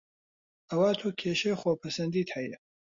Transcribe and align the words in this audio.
ئەوا 0.69 0.89
تۆ 0.99 1.07
کێشەی 1.19 1.59
خۆ 1.61 1.71
پەسەندیت 1.81 2.29
هەیە 2.37 2.57